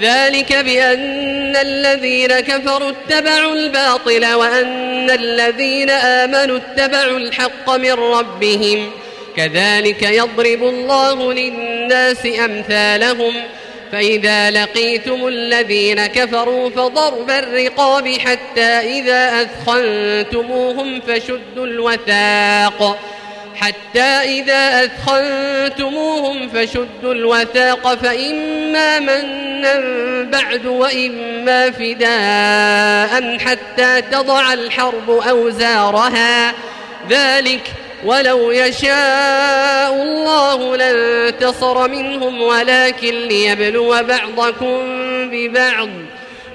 ذلك 0.00 0.52
بأن 0.52 1.56
الذين 1.56 2.40
كفروا 2.40 2.90
اتبعوا 2.90 3.54
الباطل 3.54 4.34
وأن 4.34 5.10
الذين 5.10 5.90
آمنوا 5.90 6.58
اتبعوا 6.58 7.18
الحق 7.18 7.70
من 7.70 7.92
ربهم. 7.92 8.90
كذلك 9.36 10.02
يضرب 10.02 10.62
الله 10.62 11.32
للناس 11.32 12.26
أمثالهم. 12.44 13.34
فإذا 13.92 14.50
لقيتم 14.50 15.28
الذين 15.28 16.06
كفروا 16.06 16.70
فضرب 16.70 17.30
الرقاب 17.30 18.08
حتى 18.08 19.00
إذا 19.00 19.42
أثخنتموهم 19.42 21.00
فشدوا 21.00 21.66
الوثاق. 21.66 22.98
حتى 23.56 24.00
إذا 24.40 24.84
أثخنتموهم 24.84 26.48
فشدوا 26.48 27.14
الوثاق 27.14 27.94
فإما 27.94 29.00
منا 29.00 29.80
بعد 30.22 30.66
وإما 30.66 31.70
فداء 31.70 33.38
حتى 33.38 34.02
تضع 34.12 34.52
الحرب 34.52 35.10
أوزارها. 35.10 36.54
ذلك 37.10 37.62
ولو 38.04 38.50
يشاء 38.50 39.92
الله 39.94 40.76
لانتصر 40.76 41.88
منهم 41.88 42.42
ولكن 42.42 43.28
ليبلو 43.28 44.02
بعضكم 44.02 44.80
ببعض. 45.30 45.88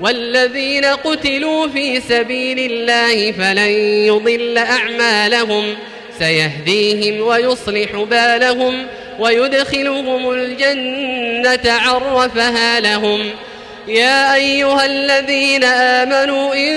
والذين 0.00 0.84
قتلوا 0.84 1.68
في 1.68 2.00
سبيل 2.00 2.72
الله 2.72 3.32
فلن 3.32 3.70
يضل 4.06 4.58
أعمالهم. 4.58 5.76
سيهديهم 6.18 7.26
ويصلح 7.26 7.92
بالهم 8.10 8.86
ويدخلهم 9.18 10.30
الجنة 10.30 11.72
عرفها 11.72 12.80
لهم. 12.80 13.30
يا 13.88 14.34
أيها 14.34 14.86
الذين 14.86 15.64
آمنوا 15.64 16.54
إن 16.54 16.76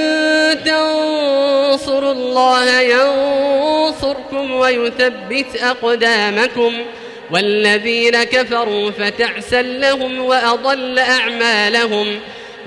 تنصروا 0.66 2.12
الله 2.12 2.82
ينصركم 2.82 4.52
ويثبت 4.52 5.62
أقدامكم. 5.62 6.74
والذين 7.32 8.24
كفروا 8.24 8.92
فتعسا 8.92 9.62
لهم 9.62 10.20
وأضل 10.26 11.00
أعمالهم. 11.00 12.20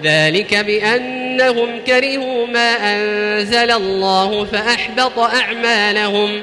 ذلك 0.02 0.54
بأنهم 0.54 1.80
كرهوا 1.86 2.46
ما 2.46 2.76
أنزل 2.94 3.70
الله 3.70 4.44
فأحبط 4.44 5.18
أعمالهم. 5.18 6.42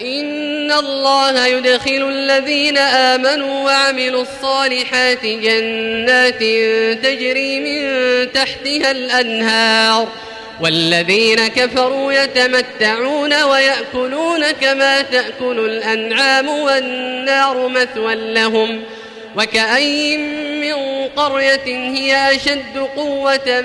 إن 0.00 0.72
الله 0.72 1.46
يدخل 1.46 2.08
الذين 2.08 2.78
آمنوا 2.78 3.64
وعملوا 3.64 4.22
الصالحات 4.22 5.26
جنات 5.26 6.38
تجري 7.04 7.60
من 7.60 8.32
تحتها 8.32 8.90
الأنهار 8.90 10.08
والذين 10.60 11.48
كفروا 11.48 12.12
يتمتعون 12.12 13.42
ويأكلون 13.42 14.50
كما 14.50 15.02
تأكل 15.02 15.58
الأنعام 15.58 16.48
والنار 16.48 17.68
مثوى 17.68 18.14
لهم 18.14 18.82
وكأي 19.36 20.16
من 20.16 21.08
قرية 21.16 21.66
هي 21.66 22.36
أشد 22.36 22.78
قوة 22.96 23.64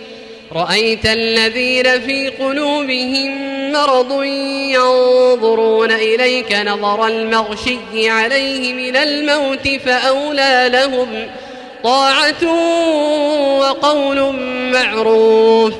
رأيت 0.55 1.05
الذين 1.05 2.01
في 2.01 2.29
قلوبهم 2.29 3.51
مرض 3.71 4.23
ينظرون 4.73 5.91
إليك 5.91 6.53
نظر 6.53 7.07
المغشي 7.07 8.09
عليه 8.09 8.73
من 8.73 8.95
الموت 8.95 9.69
فأولى 9.85 10.69
لهم 10.73 11.27
طاعة 11.83 12.43
وقول 13.59 14.35
معروف 14.73 15.73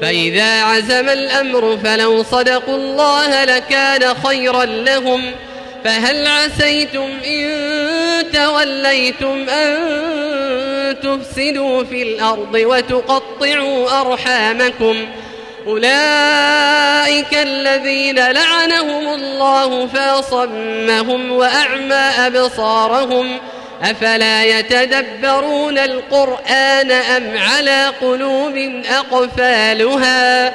فإذا 0.00 0.62
عزم 0.62 1.08
الأمر 1.08 1.78
فلو 1.84 2.22
صدقوا 2.22 2.76
الله 2.76 3.44
لكان 3.44 4.14
خيرا 4.14 4.64
لهم 4.64 5.32
فهل 5.84 6.26
عسيتم 6.26 7.08
إن 7.26 7.52
توليتم 8.32 9.48
أن 9.48 9.76
تفسدوا 10.92 11.84
في 11.84 12.02
الأرض 12.02 12.54
وتقطعوا 12.54 14.00
أرحامكم. 14.00 15.06
أولئك 15.66 17.34
الذين 17.34 18.18
لعنهم 18.18 19.08
الله 19.14 19.86
فاصمهم 19.86 21.32
وأعمى 21.32 22.10
أبصارهم. 22.26 23.38
أفلا 23.82 24.44
يتدبرون 24.44 25.78
القرآن 25.78 26.90
أم 26.90 27.38
على 27.38 27.92
قلوب 28.00 28.82
أقفالها؟ 28.90 30.54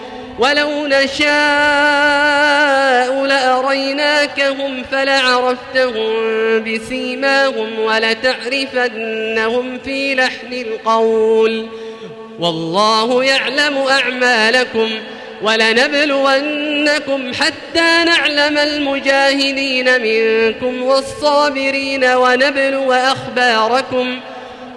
ولو 0.39 0.87
نشاء 0.87 1.31
لأريناكهم 3.25 4.83
فلعرفتهم 4.91 6.13
بسيماهم 6.63 7.79
ولتعرفنهم 7.79 9.79
في 9.79 10.15
لحن 10.15 10.53
القول. 10.53 11.67
والله 12.39 13.23
يعلم 13.23 13.77
أعمالكم 13.77 14.89
ولنبلونكم 15.41 17.33
حتى 17.33 18.03
نعلم 18.05 18.57
المجاهدين 18.57 20.01
منكم 20.01 20.83
والصابرين 20.83 22.05
ونبلو 22.05 22.93
أخباركم 22.93 24.19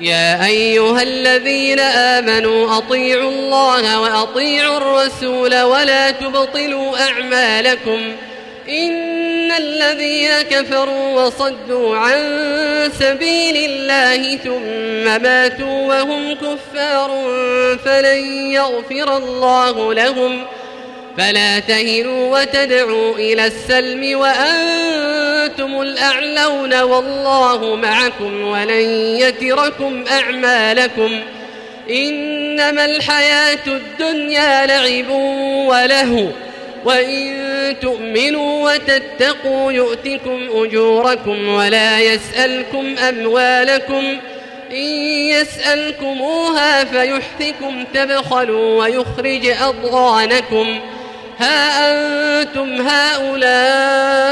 يا 0.00 0.46
أيها 0.46 1.02
الذين 1.02 1.80
آمنوا 1.80 2.78
أطيعوا 2.78 3.30
الله 3.30 4.00
وأطيعوا 4.00 4.76
الرسول 4.76 5.62
ولا 5.62 6.10
تبطلوا 6.10 6.98
أعمالكم 7.08 8.12
إن 8.68 9.52
الذين 9.52 10.30
كفروا 10.50 11.22
وصدوا 11.22 11.96
عن 11.96 12.20
سبيل 12.98 13.70
الله 13.70 14.36
ثم 14.36 15.22
ماتوا 15.22 15.86
وهم 15.86 16.34
كفار 16.34 17.10
فلن 17.84 18.50
يغفر 18.52 19.16
الله 19.16 19.94
لهم 19.94 20.44
فلا 21.18 21.58
تهنوا 21.58 22.40
وتدعوا 22.40 23.14
إلى 23.14 23.46
السلم 23.46 24.18
وأنتم 24.18 25.23
الأعلون 25.82 26.80
والله 26.80 27.76
معكم 27.76 28.44
ولن 28.44 28.84
يتركم 29.20 30.04
أعمالكم 30.10 31.20
إنما 31.90 32.84
الحياة 32.84 33.66
الدنيا 33.66 34.66
لعب 34.66 35.10
وله 35.68 36.32
وإن 36.84 37.76
تؤمنوا 37.82 38.72
وتتقوا 38.72 39.72
يؤتكم 39.72 40.48
أجوركم 40.54 41.48
ولا 41.48 42.00
يسألكم 42.00 42.94
أموالكم 42.98 44.18
إن 44.70 44.84
يسألكموها 45.30 46.84
فيحفكم 46.84 47.84
تبخلوا 47.94 48.82
ويخرج 48.82 49.46
أضغانكم 49.46 50.80
ها 51.38 51.90
أنتم 51.90 52.88
هؤلاء 52.88 54.24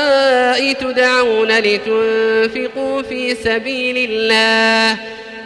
تدعون 0.72 1.58
لتنفقوا 1.58 3.02
في 3.02 3.34
سبيل 3.34 4.10
الله 4.10 4.96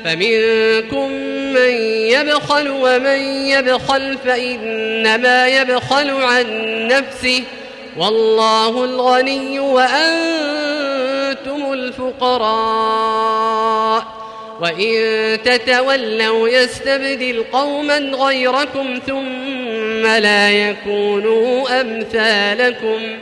فمنكم 0.04 1.12
من 1.52 1.70
يبخل 2.10 2.68
ومن 2.68 3.18
يبخل 3.46 4.18
فإنما 4.24 5.48
يبخل 5.48 6.10
عن 6.10 6.46
نفسه 6.88 7.42
والله 7.96 8.84
الغني 8.84 9.60
وأنتم 9.60 10.12
الفقراء 11.72 13.26
وإن 14.60 15.38
تتولوا 15.44 16.48
يستبدل 16.48 17.44
قوما 17.52 17.98
غيركم 17.98 18.98
ثم 19.96 20.06
لا 20.06 20.50
يكونوا 20.50 21.80
أمثالكم. 21.80 23.18